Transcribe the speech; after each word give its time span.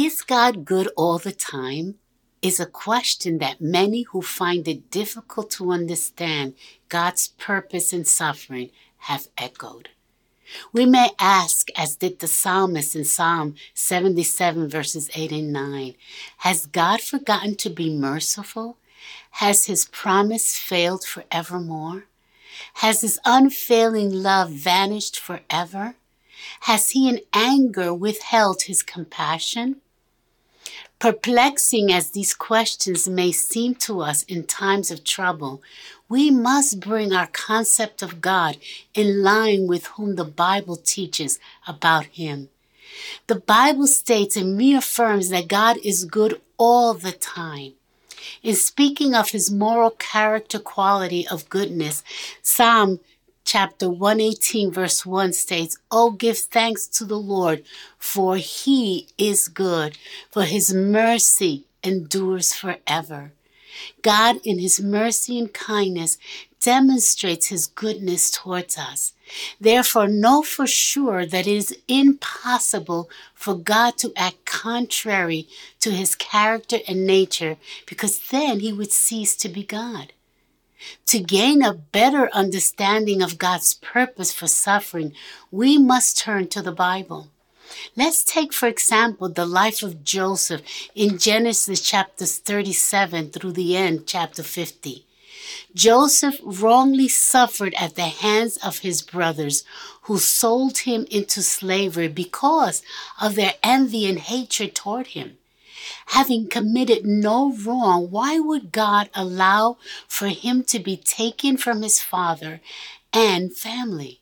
Is 0.00 0.22
God 0.22 0.64
good 0.64 0.88
all 0.96 1.18
the 1.18 1.32
time? 1.32 1.96
Is 2.40 2.60
a 2.60 2.66
question 2.66 3.38
that 3.38 3.60
many 3.60 4.02
who 4.02 4.22
find 4.22 4.68
it 4.68 4.92
difficult 4.92 5.50
to 5.50 5.72
understand 5.72 6.54
God's 6.88 7.26
purpose 7.26 7.92
in 7.92 8.04
suffering 8.04 8.70
have 8.98 9.26
echoed. 9.36 9.88
We 10.72 10.86
may 10.86 11.10
ask, 11.18 11.66
as 11.76 11.96
did 11.96 12.20
the 12.20 12.28
psalmist 12.28 12.94
in 12.94 13.04
Psalm 13.04 13.56
77, 13.74 14.68
verses 14.68 15.10
8 15.16 15.32
and 15.32 15.52
9, 15.52 15.94
Has 16.46 16.66
God 16.66 17.00
forgotten 17.00 17.56
to 17.56 17.68
be 17.68 17.92
merciful? 17.92 18.76
Has 19.42 19.64
his 19.64 19.86
promise 19.86 20.56
failed 20.56 21.02
forevermore? 21.02 22.04
Has 22.74 23.00
his 23.00 23.18
unfailing 23.24 24.12
love 24.12 24.52
vanished 24.52 25.18
forever? 25.18 25.96
Has 26.60 26.90
he 26.90 27.08
in 27.08 27.18
anger 27.32 27.92
withheld 27.92 28.62
his 28.62 28.84
compassion? 28.84 29.80
Perplexing 30.98 31.92
as 31.92 32.10
these 32.10 32.34
questions 32.34 33.08
may 33.08 33.30
seem 33.30 33.76
to 33.76 34.00
us 34.00 34.24
in 34.24 34.42
times 34.44 34.90
of 34.90 35.04
trouble, 35.04 35.62
we 36.08 36.28
must 36.28 36.80
bring 36.80 37.12
our 37.12 37.28
concept 37.28 38.02
of 38.02 38.20
God 38.20 38.56
in 38.94 39.22
line 39.22 39.68
with 39.68 39.86
whom 39.86 40.16
the 40.16 40.24
Bible 40.24 40.74
teaches 40.74 41.38
about 41.68 42.06
Him. 42.06 42.48
The 43.28 43.36
Bible 43.36 43.86
states 43.86 44.36
and 44.36 44.58
reaffirms 44.58 45.28
that 45.28 45.46
God 45.46 45.76
is 45.84 46.04
good 46.04 46.40
all 46.56 46.94
the 46.94 47.12
time. 47.12 47.74
In 48.42 48.56
speaking 48.56 49.14
of 49.14 49.30
His 49.30 49.52
moral 49.52 49.90
character 49.90 50.58
quality 50.58 51.28
of 51.28 51.48
goodness, 51.48 52.02
Psalm 52.42 52.98
chapter 53.48 53.88
118 53.88 54.70
verse 54.70 55.06
1 55.06 55.32
states, 55.32 55.78
Oh, 55.90 56.10
give 56.10 56.36
thanks 56.36 56.86
to 56.88 57.06
the 57.06 57.18
Lord, 57.18 57.64
for 57.98 58.36
he 58.36 59.08
is 59.16 59.48
good, 59.48 59.96
for 60.30 60.42
his 60.42 60.74
mercy 60.74 61.64
endures 61.82 62.52
forever. 62.52 63.32
God, 64.02 64.36
in 64.44 64.58
his 64.58 64.82
mercy 64.82 65.38
and 65.38 65.50
kindness, 65.50 66.18
demonstrates 66.60 67.46
his 67.46 67.66
goodness 67.66 68.30
towards 68.30 68.76
us. 68.76 69.14
Therefore, 69.58 70.08
know 70.08 70.42
for 70.42 70.66
sure 70.66 71.24
that 71.24 71.46
it 71.46 71.56
is 71.56 71.78
impossible 71.88 73.08
for 73.32 73.54
God 73.54 73.96
to 73.98 74.12
act 74.14 74.44
contrary 74.44 75.48
to 75.80 75.90
his 75.90 76.14
character 76.14 76.80
and 76.86 77.06
nature, 77.06 77.56
because 77.86 78.18
then 78.28 78.60
he 78.60 78.74
would 78.74 78.92
cease 78.92 79.34
to 79.36 79.48
be 79.48 79.62
God. 79.62 80.12
To 81.06 81.20
gain 81.20 81.62
a 81.62 81.74
better 81.74 82.30
understanding 82.32 83.22
of 83.22 83.38
God's 83.38 83.74
purpose 83.74 84.32
for 84.32 84.46
suffering, 84.46 85.14
we 85.50 85.78
must 85.78 86.18
turn 86.18 86.48
to 86.48 86.62
the 86.62 86.72
Bible. 86.72 87.30
Let's 87.96 88.22
take, 88.24 88.52
for 88.52 88.66
example, 88.66 89.28
the 89.28 89.46
life 89.46 89.82
of 89.82 90.04
Joseph 90.04 90.62
in 90.94 91.18
Genesis 91.18 91.80
chapters 91.80 92.38
37 92.38 93.30
through 93.30 93.52
the 93.52 93.76
end, 93.76 94.06
chapter 94.06 94.42
50. 94.42 95.04
Joseph 95.74 96.40
wrongly 96.42 97.08
suffered 97.08 97.74
at 97.74 97.94
the 97.94 98.02
hands 98.02 98.56
of 98.58 98.78
his 98.78 99.02
brothers, 99.02 99.64
who 100.02 100.18
sold 100.18 100.78
him 100.78 101.06
into 101.10 101.42
slavery 101.42 102.08
because 102.08 102.82
of 103.20 103.34
their 103.34 103.54
envy 103.62 104.06
and 104.06 104.18
hatred 104.18 104.74
toward 104.74 105.08
him 105.08 105.38
having 106.06 106.48
committed 106.48 107.06
no 107.06 107.52
wrong, 107.52 108.10
why 108.10 108.38
would 108.38 108.72
God 108.72 109.10
allow 109.14 109.78
for 110.06 110.28
him 110.28 110.62
to 110.64 110.78
be 110.78 110.96
taken 110.96 111.56
from 111.56 111.82
his 111.82 112.00
father 112.00 112.60
and 113.12 113.56
family? 113.56 114.20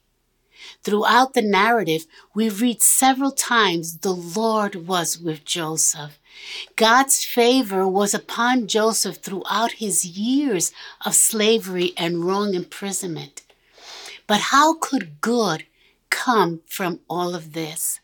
Throughout 0.83 1.34
the 1.34 1.42
narrative, 1.42 2.06
we 2.34 2.48
read 2.48 2.83
several 2.83 3.33
times 3.33 3.98
the 3.98 4.14
Lord 4.14 4.86
was 4.86 5.19
with 5.19 5.45
Joseph. 5.45 6.19
God's 6.77 7.25
favor 7.25 7.89
was 7.89 8.14
upon 8.14 8.69
Joseph 8.69 9.17
throughout 9.17 9.73
his 9.73 10.05
years 10.05 10.73
of 11.05 11.14
slavery 11.14 11.92
and 11.97 12.25
wrong 12.25 12.55
imprisonment. 12.55 13.42
But 14.27 14.52
how 14.52 14.74
could 14.74 15.20
good 15.20 15.67
come 16.11 16.61
from 16.67 17.01
all 17.08 17.35
of 17.35 17.52
this? 17.52 18.01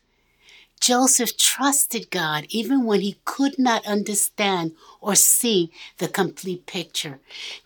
Joseph 0.83 1.37
trusted 1.37 2.11
God 2.11 2.45
even 2.49 2.83
when 2.83 2.99
he 2.99 3.15
could 3.23 3.57
not 3.57 3.87
understand 3.87 4.73
or 4.99 5.15
see 5.15 5.71
the 5.97 6.09
complete 6.09 6.65
picture. 6.65 7.21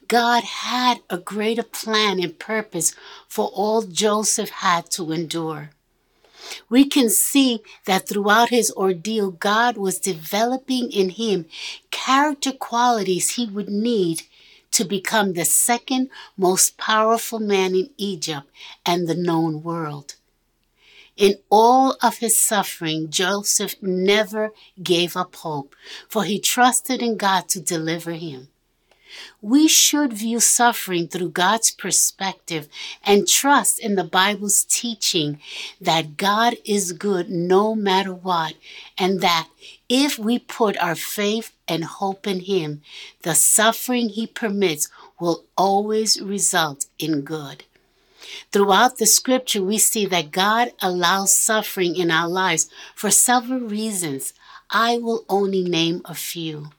God 0.07 0.44
had 0.44 1.00
a 1.09 1.17
greater 1.17 1.63
plan 1.63 2.22
and 2.22 2.38
purpose 2.38 2.94
for 3.28 3.47
all 3.47 3.81
Joseph 3.81 4.51
had 4.51 4.91
to 4.91 5.11
endure. 5.11 5.72
We 6.69 6.85
can 6.85 7.09
see 7.09 7.63
that 7.85 8.07
throughout 8.07 8.50
his 8.50 8.72
ordeal, 8.78 9.31
God 9.31 9.78
was 9.78 9.97
developing 9.97 10.91
in 10.91 11.09
him 11.09 11.47
character 11.89 12.51
qualities 12.51 13.31
he 13.31 13.47
would 13.47 13.67
need 13.69 14.22
to 14.73 14.85
become 14.85 15.34
the 15.34 15.44
second 15.45 16.11
most 16.38 16.78
powerful 16.78 17.39
man 17.39 17.73
in 17.73 17.89
Egypt 17.97 18.47
and 18.85 19.07
the 19.07 19.16
known 19.16 19.63
world. 19.63 20.17
In 21.17 21.39
all 21.50 21.97
of 22.01 22.19
his 22.19 22.38
suffering, 22.39 23.09
Joseph 23.09 23.75
never 23.81 24.51
gave 24.81 25.17
up 25.17 25.35
hope, 25.35 25.75
for 26.07 26.23
he 26.23 26.39
trusted 26.39 27.01
in 27.01 27.17
God 27.17 27.50
to 27.50 27.59
deliver 27.59 28.11
him. 28.11 28.50
We 29.41 29.67
should 29.67 30.13
view 30.13 30.39
suffering 30.39 31.07
through 31.07 31.29
God's 31.29 31.72
perspective 31.72 32.67
and 33.03 33.28
trust 33.28 33.79
in 33.79 33.95
the 33.95 34.03
Bible's 34.03 34.63
teaching 34.63 35.39
that 35.81 36.17
God 36.17 36.55
is 36.66 36.91
good 36.91 37.29
no 37.29 37.73
matter 37.73 38.13
what, 38.13 38.53
and 38.97 39.22
that 39.22 39.47
if 39.89 40.19
we 40.19 40.38
put 40.38 40.78
our 40.78 40.95
faith 40.95 41.53
and 41.67 41.84
hope 41.84 42.28
in 42.28 42.41
Him, 42.41 42.81
the 43.23 43.34
suffering 43.34 44.09
He 44.09 44.28
permits 44.28 44.89
will 45.19 45.45
always 45.57 46.22
result 46.22 46.85
in 46.99 47.22
good. 47.22 47.63
Throughout 48.51 48.97
the 48.97 49.05
scripture, 49.05 49.61
we 49.61 49.77
see 49.77 50.05
that 50.05 50.31
God 50.31 50.71
allows 50.81 51.35
suffering 51.35 51.95
in 51.95 52.11
our 52.11 52.27
lives 52.27 52.69
for 52.95 53.11
several 53.11 53.59
reasons. 53.59 54.33
I 54.69 54.97
will 54.97 55.25
only 55.29 55.63
name 55.63 56.01
a 56.05 56.15
few. 56.15 56.69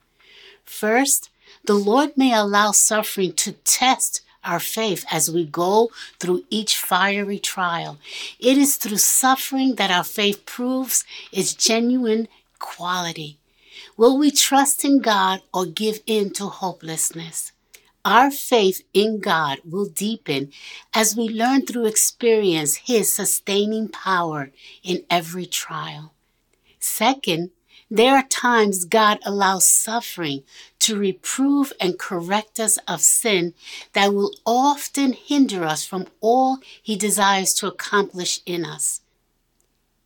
First, 0.64 1.30
the 1.64 1.74
Lord 1.74 2.16
may 2.16 2.32
allow 2.34 2.72
suffering 2.72 3.32
to 3.34 3.52
test 3.52 4.22
our 4.44 4.60
faith 4.60 5.04
as 5.10 5.30
we 5.30 5.44
go 5.44 5.90
through 6.18 6.44
each 6.50 6.76
fiery 6.76 7.38
trial. 7.38 7.98
It 8.38 8.56
is 8.56 8.76
through 8.76 8.98
suffering 8.98 9.74
that 9.74 9.90
our 9.90 10.04
faith 10.04 10.46
proves 10.46 11.04
its 11.32 11.54
genuine 11.54 12.28
quality. 12.58 13.38
Will 13.96 14.16
we 14.16 14.30
trust 14.30 14.84
in 14.84 15.00
God 15.00 15.42
or 15.52 15.66
give 15.66 16.00
in 16.06 16.30
to 16.34 16.46
hopelessness? 16.46 17.52
Our 18.08 18.30
faith 18.30 18.84
in 18.94 19.20
God 19.20 19.58
will 19.66 19.84
deepen 19.84 20.50
as 20.94 21.14
we 21.14 21.28
learn 21.28 21.66
through 21.66 21.84
experience 21.84 22.76
His 22.76 23.12
sustaining 23.12 23.88
power 23.88 24.50
in 24.82 25.04
every 25.10 25.44
trial. 25.44 26.14
Second, 26.80 27.50
there 27.90 28.16
are 28.16 28.26
times 28.26 28.86
God 28.86 29.18
allows 29.26 29.68
suffering 29.68 30.42
to 30.78 30.98
reprove 30.98 31.74
and 31.78 31.98
correct 31.98 32.58
us 32.58 32.78
of 32.88 33.02
sin 33.02 33.52
that 33.92 34.14
will 34.14 34.32
often 34.46 35.12
hinder 35.12 35.64
us 35.64 35.84
from 35.84 36.06
all 36.22 36.60
He 36.82 36.96
desires 36.96 37.52
to 37.56 37.66
accomplish 37.66 38.40
in 38.46 38.64
us. 38.64 39.02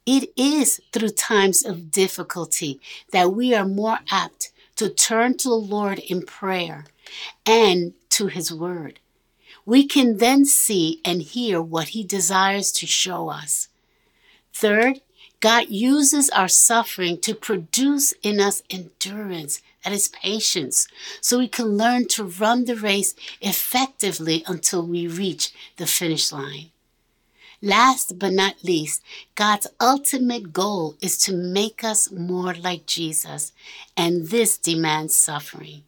It 0.04 0.32
is 0.36 0.80
through 0.92 1.10
times 1.10 1.64
of 1.64 1.92
difficulty 1.92 2.80
that 3.12 3.32
we 3.32 3.54
are 3.54 3.64
more 3.64 4.00
apt 4.10 4.50
to 4.74 4.88
turn 4.88 5.36
to 5.36 5.48
the 5.48 5.54
Lord 5.54 6.00
in 6.00 6.22
prayer 6.22 6.86
and 7.46 7.94
to 8.10 8.26
His 8.26 8.52
Word. 8.52 9.00
We 9.64 9.86
can 9.86 10.18
then 10.18 10.44
see 10.44 11.00
and 11.04 11.22
hear 11.22 11.62
what 11.62 11.88
He 11.88 12.02
desires 12.02 12.72
to 12.72 12.86
show 12.86 13.28
us. 13.28 13.68
Third, 14.52 15.00
God 15.40 15.70
uses 15.70 16.30
our 16.30 16.48
suffering 16.48 17.18
to 17.22 17.34
produce 17.34 18.12
in 18.22 18.38
us 18.38 18.62
endurance, 18.70 19.60
that 19.82 19.92
is 19.92 20.08
patience, 20.08 20.86
so 21.20 21.38
we 21.38 21.48
can 21.48 21.76
learn 21.76 22.06
to 22.08 22.24
run 22.24 22.64
the 22.64 22.76
race 22.76 23.16
effectively 23.40 24.44
until 24.46 24.86
we 24.86 25.08
reach 25.08 25.52
the 25.78 25.86
finish 25.86 26.30
line. 26.30 26.70
Last 27.60 28.18
but 28.18 28.32
not 28.32 28.64
least, 28.64 29.02
God's 29.34 29.66
ultimate 29.80 30.52
goal 30.52 30.96
is 31.00 31.16
to 31.18 31.32
make 31.32 31.82
us 31.82 32.10
more 32.10 32.54
like 32.54 32.86
Jesus, 32.86 33.52
and 33.96 34.28
this 34.28 34.58
demands 34.58 35.14
suffering. 35.14 35.82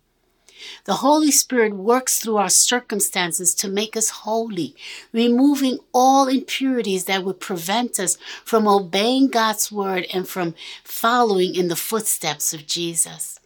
The 0.85 0.95
Holy 0.95 1.31
Spirit 1.31 1.75
works 1.75 2.19
through 2.19 2.37
our 2.37 2.49
circumstances 2.49 3.55
to 3.57 3.69
make 3.69 3.97
us 3.97 4.11
holy, 4.11 4.75
removing 5.13 5.79
all 5.93 6.29
impurities 6.29 7.05
that 7.05 7.25
would 7.25 7.41
prevent 7.41 7.99
us 7.99 8.17
from 8.45 8.69
obeying 8.69 9.29
God's 9.29 9.71
word 9.73 10.07
and 10.13 10.29
from 10.29 10.55
following 10.83 11.55
in 11.55 11.69
the 11.69 11.77
footsteps 11.77 12.53
of 12.53 12.67
Jesus. 12.67 13.41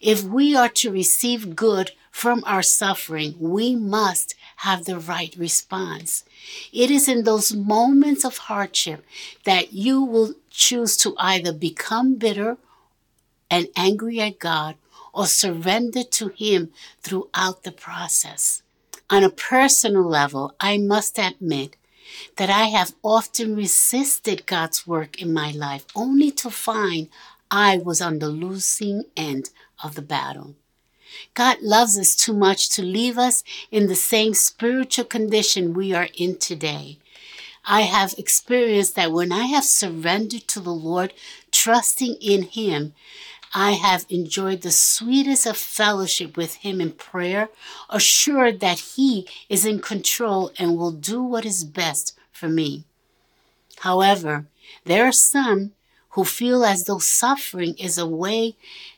If 0.00 0.22
we 0.22 0.54
are 0.54 0.68
to 0.68 0.90
receive 0.90 1.56
good 1.56 1.92
from 2.10 2.42
our 2.46 2.62
suffering, 2.62 3.34
we 3.38 3.74
must 3.74 4.34
have 4.56 4.84
the 4.84 4.98
right 4.98 5.34
response. 5.36 6.24
It 6.72 6.90
is 6.90 7.08
in 7.08 7.24
those 7.24 7.54
moments 7.54 8.24
of 8.24 8.36
hardship 8.38 9.04
that 9.44 9.72
you 9.72 10.02
will 10.02 10.34
choose 10.50 10.96
to 10.98 11.14
either 11.18 11.52
become 11.52 12.16
bitter 12.16 12.58
and 13.50 13.68
angry 13.76 14.20
at 14.20 14.38
God 14.38 14.76
or 15.14 15.26
surrender 15.26 16.02
to 16.02 16.28
Him 16.28 16.70
throughout 17.00 17.62
the 17.62 17.72
process. 17.72 18.62
On 19.08 19.22
a 19.22 19.30
personal 19.30 20.04
level, 20.04 20.54
I 20.60 20.78
must 20.78 21.18
admit 21.18 21.76
that 22.36 22.50
I 22.50 22.64
have 22.64 22.94
often 23.02 23.56
resisted 23.56 24.46
God's 24.46 24.86
work 24.86 25.20
in 25.20 25.32
my 25.32 25.50
life 25.50 25.86
only 25.94 26.30
to 26.32 26.50
find 26.50 27.08
I 27.50 27.78
was 27.78 28.00
on 28.00 28.18
the 28.18 28.28
losing 28.28 29.04
end 29.16 29.50
of 29.82 29.94
the 29.94 30.02
battle. 30.02 30.54
God 31.34 31.58
loves 31.62 31.98
us 31.98 32.16
too 32.16 32.34
much 32.34 32.68
to 32.70 32.82
leave 32.82 33.18
us 33.18 33.44
in 33.70 33.86
the 33.86 33.94
same 33.94 34.34
spiritual 34.34 35.04
condition 35.04 35.74
we 35.74 35.92
are 35.92 36.08
in 36.16 36.36
today. 36.38 36.98
I 37.66 37.82
have 37.82 38.14
experienced 38.18 38.94
that 38.96 39.12
when 39.12 39.32
I 39.32 39.46
have 39.46 39.64
surrendered 39.64 40.46
to 40.48 40.60
the 40.60 40.74
Lord, 40.74 41.14
trusting 41.50 42.16
in 42.20 42.42
Him, 42.42 42.94
I 43.56 43.72
have 43.72 44.04
enjoyed 44.08 44.62
the 44.62 44.72
sweetest 44.72 45.46
of 45.46 45.56
fellowship 45.56 46.36
with 46.36 46.56
Him 46.56 46.80
in 46.80 46.90
prayer, 46.90 47.50
assured 47.88 48.58
that 48.60 48.80
He 48.80 49.28
is 49.48 49.64
in 49.64 49.80
control 49.80 50.50
and 50.58 50.76
will 50.76 50.90
do 50.90 51.22
what 51.22 51.46
is 51.46 51.62
best 51.62 52.18
for 52.32 52.48
me. 52.48 52.84
However, 53.80 54.46
there 54.84 55.04
are 55.04 55.12
some 55.12 55.72
who 56.10 56.24
feel 56.24 56.64
as 56.64 56.84
though 56.84 56.98
suffering 56.98 57.76
is 57.78 57.96
a 57.96 58.06
way 58.06 58.56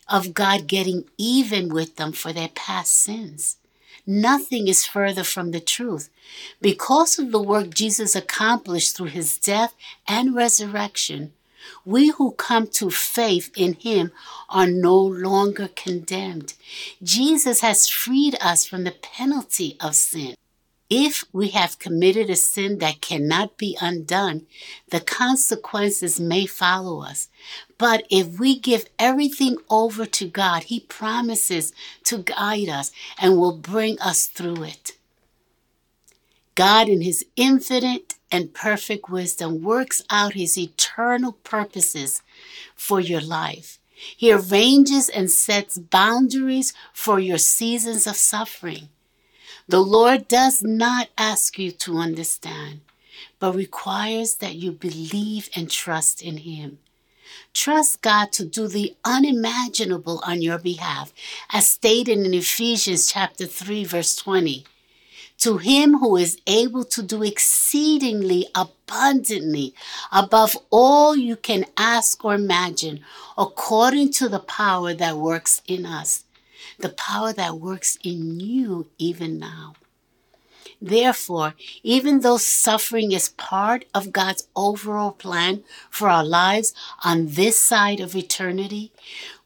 of 0.08 0.32
God 0.32 0.66
getting 0.66 1.04
even 1.18 1.68
with 1.68 1.96
them 1.96 2.12
for 2.12 2.32
their 2.32 2.48
past 2.48 2.94
sins. 2.94 3.56
Nothing 4.06 4.68
is 4.68 4.86
further 4.86 5.24
from 5.24 5.50
the 5.50 5.60
truth. 5.60 6.08
Because 6.60 7.18
of 7.18 7.32
the 7.32 7.42
work 7.42 7.74
Jesus 7.74 8.14
accomplished 8.14 8.96
through 8.96 9.08
his 9.08 9.36
death 9.36 9.74
and 10.06 10.34
resurrection, 10.34 11.32
we 11.84 12.10
who 12.10 12.32
come 12.32 12.66
to 12.68 12.90
faith 12.90 13.50
in 13.56 13.74
him 13.74 14.12
are 14.48 14.66
no 14.66 14.96
longer 14.96 15.68
condemned. 15.74 16.54
Jesus 17.02 17.60
has 17.60 17.88
freed 17.88 18.36
us 18.40 18.66
from 18.66 18.84
the 18.84 18.92
penalty 18.92 19.76
of 19.80 19.94
sin. 19.94 20.34
If 20.88 21.24
we 21.32 21.48
have 21.48 21.80
committed 21.80 22.30
a 22.30 22.36
sin 22.36 22.78
that 22.78 23.00
cannot 23.00 23.56
be 23.56 23.76
undone, 23.80 24.46
the 24.90 25.00
consequences 25.00 26.20
may 26.20 26.46
follow 26.46 27.02
us. 27.02 27.28
But 27.76 28.06
if 28.08 28.38
we 28.38 28.56
give 28.56 28.86
everything 28.98 29.56
over 29.68 30.06
to 30.06 30.28
God, 30.28 30.64
He 30.64 30.78
promises 30.78 31.72
to 32.04 32.18
guide 32.18 32.68
us 32.68 32.92
and 33.18 33.36
will 33.36 33.56
bring 33.56 33.98
us 33.98 34.26
through 34.26 34.62
it. 34.62 34.92
God, 36.54 36.88
in 36.88 37.00
His 37.00 37.26
infinite 37.34 38.05
and 38.30 38.54
perfect 38.54 39.08
wisdom, 39.08 39.62
works 39.62 40.02
out 40.10 40.34
His 40.34 40.58
eternal 40.58 41.32
purposes 41.32 42.22
for 42.74 43.00
your 43.00 43.20
life. 43.20 43.78
He 43.94 44.32
arranges 44.32 45.08
and 45.08 45.30
sets 45.30 45.78
boundaries 45.78 46.74
for 46.92 47.18
your 47.18 47.38
seasons 47.38 48.06
of 48.06 48.16
suffering. 48.16 48.88
The 49.68 49.80
Lord 49.80 50.28
does 50.28 50.62
not 50.62 51.08
ask 51.16 51.58
you 51.58 51.72
to 51.72 51.98
understand, 51.98 52.80
but 53.38 53.54
requires 53.54 54.34
that 54.36 54.54
you 54.54 54.70
believe 54.72 55.48
and 55.56 55.70
trust 55.70 56.22
in 56.22 56.38
Him. 56.38 56.78
Trust 57.52 58.02
God 58.02 58.32
to 58.32 58.44
do 58.44 58.68
the 58.68 58.94
unimaginable 59.04 60.20
on 60.24 60.42
your 60.42 60.58
behalf, 60.58 61.12
as 61.50 61.66
stated 61.66 62.18
in 62.18 62.34
Ephesians 62.34 63.10
chapter 63.10 63.46
3 63.46 63.84
verse 63.84 64.14
20. 64.16 64.64
To 65.38 65.58
him 65.58 65.98
who 65.98 66.16
is 66.16 66.38
able 66.46 66.84
to 66.84 67.02
do 67.02 67.22
exceedingly 67.22 68.46
abundantly 68.54 69.74
above 70.10 70.56
all 70.70 71.14
you 71.14 71.36
can 71.36 71.66
ask 71.76 72.24
or 72.24 72.34
imagine, 72.34 73.04
according 73.36 74.12
to 74.14 74.28
the 74.28 74.40
power 74.40 74.94
that 74.94 75.16
works 75.16 75.62
in 75.66 75.86
us 75.86 76.24
the 76.78 76.88
power 76.90 77.32
that 77.32 77.58
works 77.58 77.98
in 78.02 78.40
you 78.40 78.86
even 78.98 79.38
now. 79.38 79.74
Therefore, 80.80 81.54
even 81.82 82.20
though 82.20 82.36
suffering 82.36 83.12
is 83.12 83.30
part 83.30 83.86
of 83.94 84.12
God's 84.12 84.46
overall 84.54 85.12
plan 85.12 85.64
for 85.90 86.08
our 86.08 86.24
lives 86.24 86.74
on 87.02 87.28
this 87.28 87.58
side 87.58 87.98
of 87.98 88.14
eternity, 88.14 88.92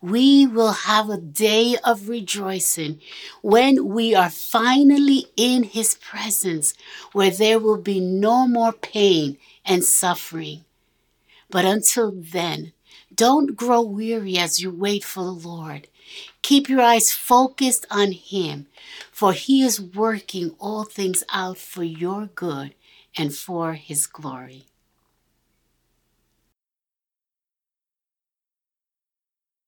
we 0.01 0.47
will 0.47 0.73
have 0.73 1.09
a 1.09 1.17
day 1.17 1.77
of 1.85 2.09
rejoicing 2.09 3.01
when 3.43 3.89
we 3.89 4.15
are 4.15 4.31
finally 4.31 5.27
in 5.37 5.63
His 5.63 5.95
presence, 5.95 6.75
where 7.13 7.31
there 7.31 7.59
will 7.59 7.79
be 7.79 8.01
no 8.01 8.49
more 8.49 8.73
pain 8.73 9.39
and 9.65 9.85
suffering. 9.85 10.65
But 11.49 11.65
until 11.65 12.13
then, 12.13 12.73
don't 13.21 13.55
grow 13.55 13.83
weary 13.83 14.39
as 14.39 14.63
you 14.63 14.71
wait 14.71 15.05
for 15.05 15.23
the 15.23 15.31
Lord. 15.31 15.89
Keep 16.41 16.71
your 16.71 16.81
eyes 16.81 17.13
focused 17.13 17.85
on 17.91 18.13
Him, 18.13 18.67
for 19.13 19.35
He 19.35 19.61
is 19.61 19.79
working 19.79 20.55
all 20.59 20.85
things 20.85 21.23
out 21.31 21.59
for 21.59 21.85
your 21.85 22.31
good 22.35 22.73
and 23.19 23.35
for 23.35 23.75
His 23.75 24.07
glory. 24.07 24.65